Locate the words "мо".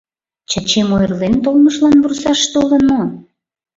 2.91-3.01